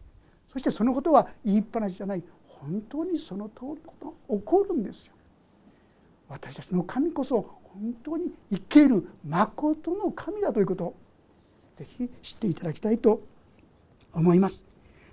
[0.51, 2.23] そしてそのことは言いっぱなしじゃない
[2.61, 5.13] 本当にその通りのことが起こるんですよ。
[6.27, 10.93] 私たちの神こそ本当に生ける誠の神だということ
[11.75, 13.21] ぜひ知っていただきたいと
[14.13, 14.63] 思います。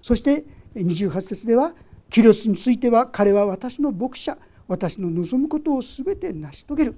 [0.02, 1.74] そして28節では
[2.10, 6.96] 「キリスについては彼は私の牧者私の望むことを全て成し遂げる」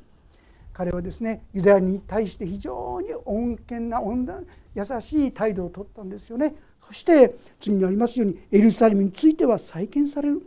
[0.73, 6.55] 彼はですねユダヤに対して非常に穏健な温暖優しい態度をとったんですよね。
[6.89, 10.43] そして次にありますようにエルサレムについては再建される。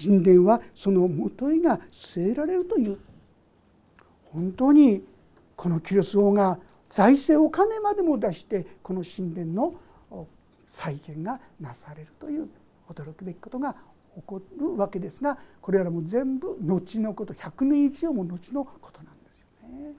[0.00, 2.98] 神殿はそのもといが据えられるという。
[4.32, 5.04] 本当に
[5.56, 9.74] このキリス王が財政お金までも出してこの神殿の
[10.66, 12.48] 再建がなされるという。
[12.88, 13.74] 驚くべきことが
[14.14, 19.94] 起こるわけですがこれらも全部後のこと100年以上も後のことなんですよね。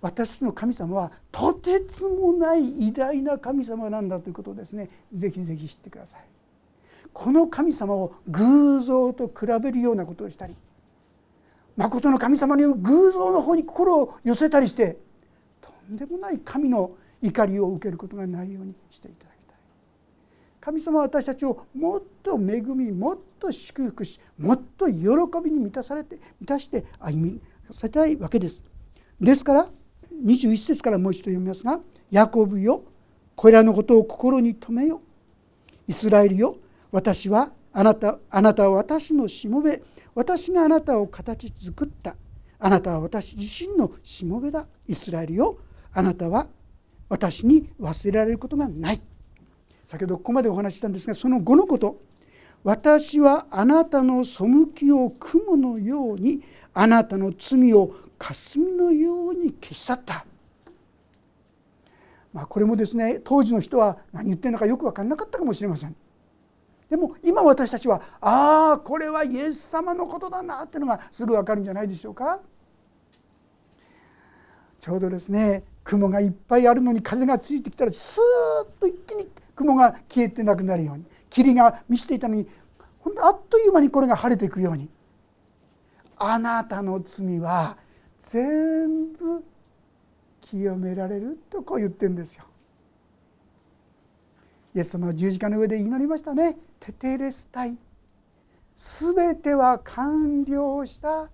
[0.00, 6.20] 私の神様はとてつもない偉大な神様なんだということをですねぜひぜひ知ってください。
[7.12, 10.54] この神様を偶像と比べるようなことをしたり
[11.76, 14.98] 誠の神様に偶像の方に心を寄せたりして
[15.62, 16.90] とんでもない神の
[17.22, 19.56] 怒りを受けることがないようにしていただきたい
[20.60, 24.98] 神様は私たちをもっと恵みもっと祝福しもっと喜
[25.42, 28.62] びに満たされて満たして歩みさせたいわけです
[29.20, 29.70] ですから
[30.24, 32.84] 21節からもう一度読みますが「ヤコブよ
[33.34, 35.00] これらのことを心に留めよ」
[35.88, 36.56] 「イスラエルよ
[36.90, 39.82] 私はあなたあなたは私のしもべ。
[40.14, 42.16] 私があなたを形作った。
[42.58, 44.66] あなたは私自身のしもべだ。
[44.88, 45.58] イスラエルよ
[45.92, 46.48] あなたは
[47.10, 49.00] 私に忘れられることがない。
[49.86, 52.00] 先ほどここまでお話ししたんですがその後のこと。
[52.64, 60.24] 私はあなたの背きを雲のようにあなたの罪を霞のように消し去った、
[62.32, 65.94] まあ、これもですね当時の人は何言ってるのかよく分からなかったかもしれません。
[66.88, 72.40] でも今私たちはああこれはイエス様のことだなっていうのがすぐ分かるんじゃないでしょうか。
[74.78, 79.26] ちょうどですね雲がいっぱいあるのに風がついてきたらスーッと一気に
[79.56, 82.46] 雲が消えてなくなるように霧が満ちていたのに
[83.00, 84.88] ほんとあっという間にこれが晴れていくように。
[86.18, 87.76] あなたの罪は
[88.26, 89.44] 全部
[90.40, 92.44] 清められるとこう言ってるんですよ。
[94.74, 96.58] イエス様は十字架の上で祈りましたね。
[96.80, 97.78] テテレスタイ
[98.74, 101.30] 全ては完了した。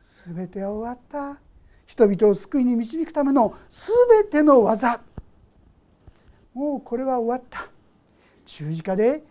[0.00, 1.40] 全ては終わった。
[1.86, 5.00] 人々を救いに導くための全ての技。
[6.52, 7.70] もうこれは終わった。
[8.44, 9.22] 十字架で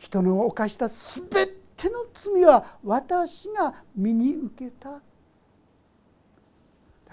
[0.00, 1.28] 人の犯した全
[1.76, 5.00] ての罪は私が身に受けた。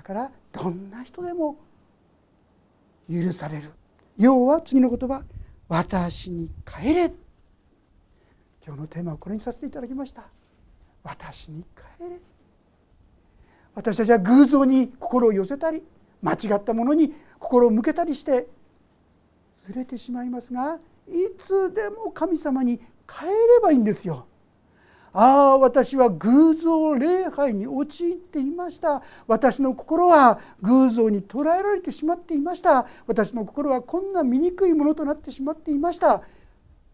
[0.02, 1.58] だからどんな人でも
[3.08, 3.70] 許される。
[4.18, 5.24] 要は次の言葉
[5.70, 7.06] 「私に帰れ」
[8.66, 10.24] 今日のテーマはこれにさせていただきました。
[11.04, 12.20] 私に帰れ。
[13.76, 15.84] 私たちは偶像に心を寄せたり
[16.24, 18.48] 間違ったものに心を向けたりして
[19.56, 24.26] ずれてしまいますがいつでも神様に帰ればいいんですよ。
[25.14, 29.02] ああ私は偶像礼拝に陥っていました。
[29.28, 32.88] 私の心は偶像に捉えられてしまっていました。
[33.08, 36.22] 私の心はこんな醜いものとなってしまっていました。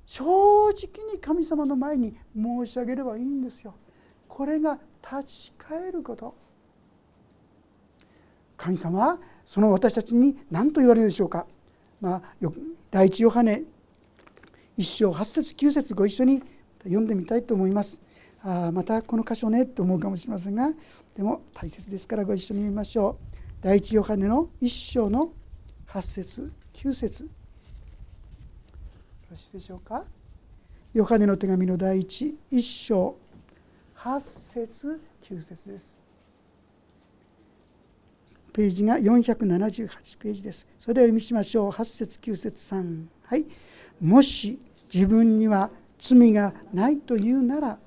[0.05, 0.23] 正
[0.69, 3.75] 直に神様の前に申し上げればいいんですよ。
[4.27, 6.33] これが立ち返ること。
[8.55, 11.45] 神様はその私たちに何と言われるでしょうか、
[12.01, 12.21] まあ、
[12.89, 13.63] 第一ヨハネ
[14.75, 16.41] 一章八節九節ご一緒に
[16.83, 18.01] 読んでみたいと思います。
[18.43, 20.69] あまたこの箇所ねと思うかもしれませんが
[21.15, 23.37] でも大切ですからご一緒に読みましょう。
[23.61, 25.31] 第一ヨハネの一章の
[25.85, 27.29] 八節九節よ
[29.31, 30.03] ろしいでしょうか？
[30.93, 33.17] ヨハネの手紙の第一一章
[33.93, 36.01] 八節九節です。
[38.53, 40.65] ページが478ページです。
[40.79, 41.69] それでは読みしましょう。
[41.69, 43.05] 8節9節3。
[43.23, 43.45] はい。
[44.01, 44.59] もし
[44.93, 45.69] 自分には
[45.99, 47.77] 罪がないというなら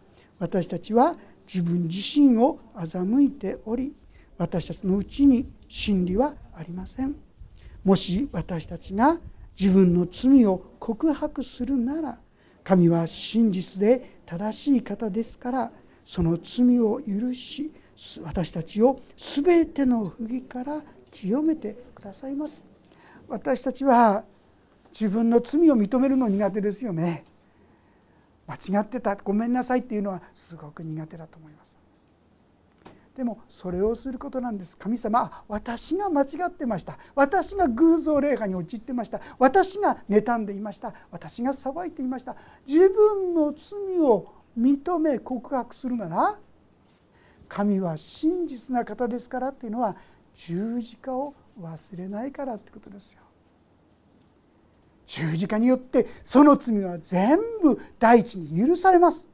[0.41, 1.17] 私たちは
[1.47, 3.93] 自分自身を欺いており
[4.39, 7.15] 私たちのうちに真理はありません。
[7.85, 9.19] もし私たちが
[9.59, 12.19] 自分の罪を告白するなら
[12.65, 15.73] 神は真実で正しい方ですから
[16.05, 17.71] その罪を許し
[18.23, 22.63] 私たちを全ての不義から清めてくださいます。
[23.29, 24.25] 私たちは
[24.91, 27.25] 自分の罪を認めるの苦手ですよね。
[28.51, 31.79] 間違ってたごめんなさいっていうのはすごく苦手だと思います。
[33.17, 34.77] でもそれをすることなんです。
[34.77, 36.99] 神様私が間違ってました。
[37.15, 39.21] 私が偶像礼拝に陥ってました。
[39.39, 40.95] 私が妬んでいました。
[41.13, 42.35] 私が裁いていました。
[42.67, 46.39] 自分の罪を認め告白するなら
[47.49, 49.97] 神は真実な方ですからっていうのは
[50.35, 53.23] 十字架を忘れないからってことですよ。
[55.11, 59.27] 十字架によってその罪は全部大地に許されます。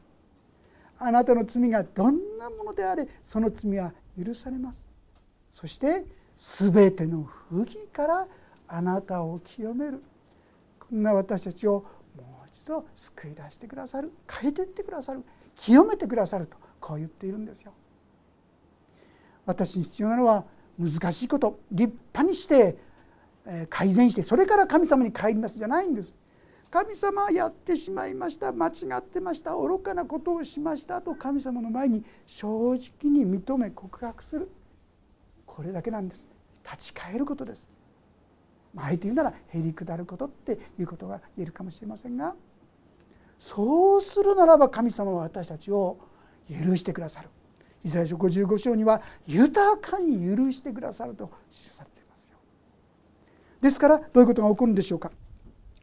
[0.99, 4.87] あなたの罪がどんなものであれその罪は許されます。
[5.53, 6.07] そして
[6.39, 8.27] 全ての不義から
[8.69, 10.03] あなたを清める。
[10.81, 11.85] こんな私たちを
[12.17, 14.11] もう一度救い出してくださる。
[14.27, 15.23] 変えていってくださる。
[15.57, 17.75] 清めてくださるとこう言っているんですよ。
[19.45, 20.47] 私に必要なのは
[20.79, 21.59] 難しいこと。
[21.71, 22.79] 立派にして
[23.69, 26.15] 改善してそれから神様に帰りますじゃないんです。
[26.71, 34.51] 神様はやってしまいました間違ってました愚かなことをしましたと神様の前に正直に認め告白する。
[35.47, 36.27] これだけなんです。
[36.65, 37.71] 立ち返ることです。
[38.77, 42.35] あえて言うならへり下ることっていうことが言えるかもしれませんが。
[43.39, 45.99] そうするならば神様は私たちを
[46.51, 47.29] 許してくださる。
[47.85, 51.96] イザヤ書55章には豊かに許してくださると記されて
[53.61, 55.11] ですからどういうことが起こるんでしょうか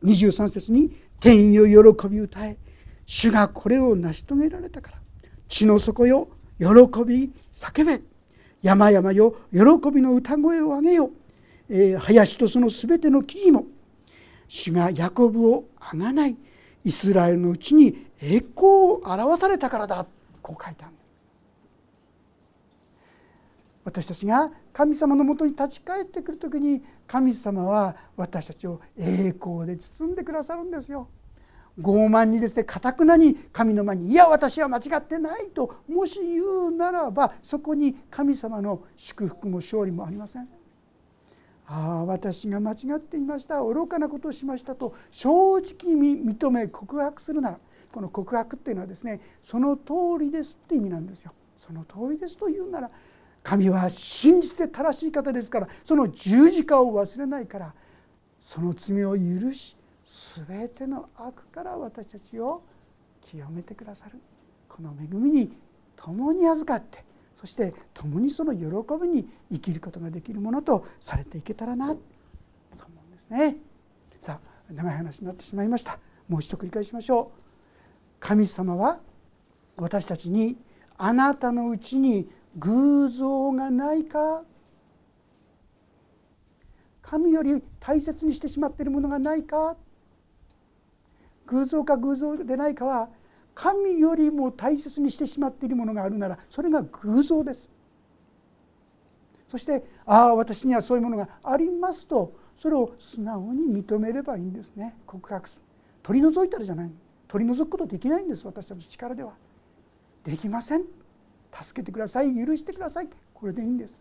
[0.03, 2.57] ？23節に「天よ喜び歌え。
[3.05, 4.97] 主がこれを成し遂げられたから。
[5.47, 6.65] 地の底よ喜
[7.05, 8.01] び叫べ。
[8.61, 9.59] 山々よ喜
[9.91, 11.11] びの歌声を上げよ」
[11.69, 13.67] えー、林とそのすべての木々も。
[14.47, 16.38] 主がヤコブをあがない。
[16.86, 20.05] イスラエルのうちに栄光を表されたからだ。
[20.41, 21.03] こう書いてあるんです。
[23.84, 31.07] 私たちが神様のもとに立ち返ってくる時に神様は私たちを栄光で包んでくださるんですよ。
[31.79, 40.47] 傲慢にですねかたくなに神の前に「いや私は間違ってない」ともし言うならばそこに神様の祝福も勝利もありません。
[41.65, 47.59] ああ私が間違っていました愚かなことをしましたと正直に認め告白するなら
[47.91, 51.34] この告白っていうのはですねその通りですって意味なんですよ。
[51.57, 52.91] その通りですと言うなら
[53.44, 57.74] 神は真実で正しい方ですからその十字架を忘れないから
[58.39, 59.76] その罪を許し
[60.48, 62.64] 全ての悪から私たちを
[63.22, 64.20] 清めてくださる
[64.68, 65.52] この恵みに
[65.96, 67.04] 共に預かって
[67.36, 68.66] そして共にその喜
[69.02, 71.98] びに生きることができるものとされていけたらなそう
[72.88, 73.58] 思うんですね。
[74.22, 77.44] さあ長い話になってしまいましたもう一度繰り返しましょう。
[78.20, 79.00] 神様は
[79.76, 80.58] 私たちに
[80.98, 84.43] あなたのうちに偶像がないか？
[87.01, 89.76] 神より大切にしてしまっているものがないか？
[91.47, 93.10] 偶像か偶像でないかは
[93.54, 97.70] 神よりも大切にしてしまっているものがあるならそれが偶像です。
[99.49, 104.95] そしてああ私にはそういうものがありますとそれを素直に認めればいいんですね。
[105.06, 105.64] 告白する。
[106.01, 106.91] 取り除いたらじゃない
[107.28, 109.34] 取り除くことできないんです私たちの力では。
[110.24, 110.86] できません。
[111.62, 113.93] 助けてください許してくださいこれでいいんです。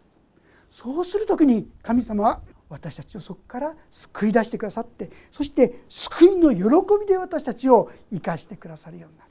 [0.70, 2.40] そうする時に神様は
[2.70, 6.64] 私たちをそこから救い出してくださってそして救いの喜
[6.98, 9.30] びで私たちを生かしてくださるようになる。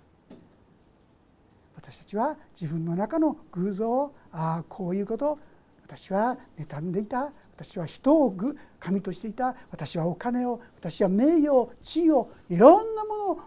[1.75, 5.39] 私たちは自分の中の偶像をああこういうこと
[5.83, 8.35] 私は妬んでいた私は人を
[8.79, 13.39] 神としていた私はお金を私は名誉を地位をいろんなものを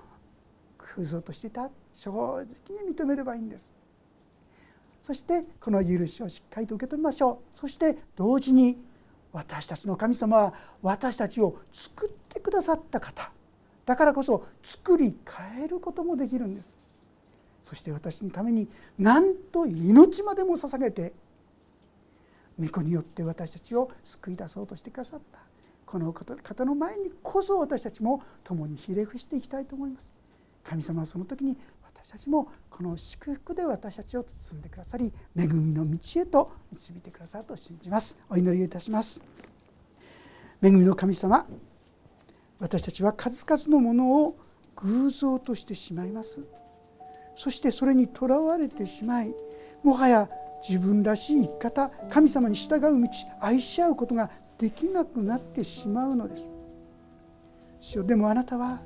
[0.97, 1.71] 偶像としていた。
[1.93, 3.73] 正直に認めればいいんです。
[5.05, 7.61] そしてこの許しをしっかりと受け止めましょう。
[7.61, 8.83] そして同時に
[9.33, 13.31] 私たちの神様は私たちを作ってくださった方。
[13.85, 15.15] だからこそ作り
[15.55, 16.73] 変えることもできるんです。
[17.65, 18.67] そして私のために
[18.99, 21.13] なんと命までも捧げて
[22.59, 25.39] 御子によって私たちを救い出そうとしてくださった。
[25.85, 30.15] この方の前にこそ私たちも共にひれ伏していきたいと思います。
[30.65, 31.59] 神様はその時に
[32.05, 38.19] 私たちもこの祝福で私たちを包んでくださり恵みの道へと導いてくださると信じます。
[38.29, 39.25] お祈りをいたします。
[40.63, 41.47] 恵みの神様
[42.61, 44.37] 私たちは数々のものを
[44.77, 46.43] 偶像としてしまいます。
[47.37, 49.35] そしてそれにとらわれてしまい
[49.83, 50.29] もはや
[50.63, 53.09] 自分らしい生き方神様に従う道
[53.41, 56.51] 愛し合うことができなくなってしまうのです。
[57.81, 58.83] 主よでもあなたは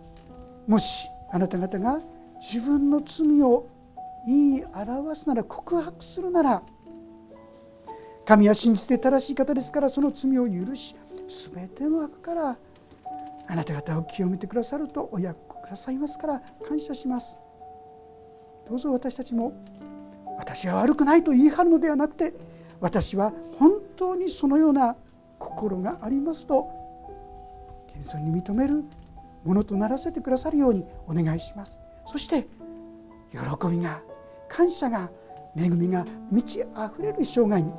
[0.68, 2.00] もしあなた方が
[2.41, 3.68] 自分の罪を
[4.26, 6.62] 言い表すなら告白するなら
[8.24, 10.95] 神は真実で正しい方ですからその罪を許し
[11.55, 12.57] 全ての悪から
[13.47, 17.39] あなた方を清めてくださるとお約束くださいますから感謝します。
[18.68, 19.53] どうぞ私たちも
[20.39, 22.34] 私は悪くないと言い張るのではなくて
[22.80, 24.97] 私は本当にそのような
[25.39, 26.68] 心がありますと
[27.95, 28.84] 謙遜に認める
[29.45, 31.80] ものとならせてくださるようにお願いします。
[32.11, 32.48] そして
[33.32, 33.38] 喜
[33.68, 34.00] びが
[34.48, 35.11] 感謝が
[35.54, 37.70] 恵みが満ち溢れる生涯に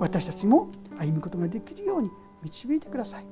[0.00, 2.10] 私たちも歩むことができるように
[2.42, 3.26] 導いてください。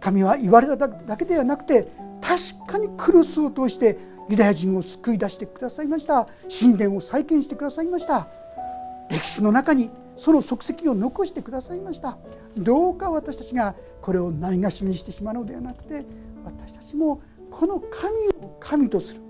[0.00, 1.90] 神は言われただけではなくて
[2.20, 3.98] 確かにクルスを通して
[4.28, 6.28] ユダヤ人を救い出してくださいました。
[6.48, 8.28] 神殿を再建してくださいました。
[9.10, 12.18] 歴史の中にその足跡を残してくださいました。
[12.56, 16.04] どうか私たちがこれをないがしろにしてしまうのではなくて
[16.44, 19.25] 私たちもこの神を神とする。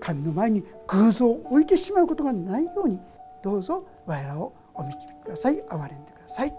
[0.00, 2.98] 神の前に偶像を置いてしまうことがないように
[3.42, 5.62] どうぞ我らをお導きください。
[5.62, 6.54] 憐れんでください。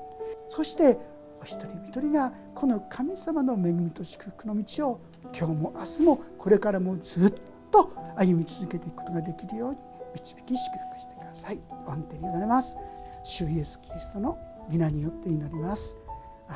[0.50, 0.98] そして
[1.42, 5.02] お一人一人がこの神様の恵みと祝福の道を
[5.36, 7.34] 今日も明日もこれからもずっ
[7.72, 9.78] と歩み続けていくことができるように
[10.14, 11.62] 導き祝福してください。
[11.88, 12.78] 御手に委ねます。
[13.24, 14.38] 主イエス・キリストの
[14.70, 15.98] 皆によって祈ります。
[16.48, 16.54] ア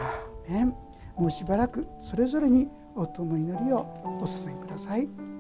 [0.48, 0.76] ーメン。
[1.16, 5.35] もうしばらくそれぞれに夫の祈りをお捧げください。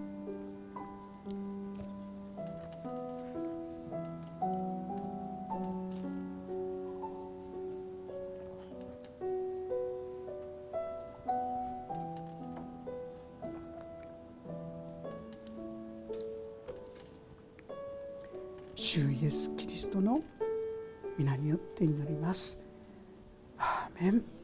[21.18, 22.60] 皆によって祈ります。
[23.58, 24.35] アーメン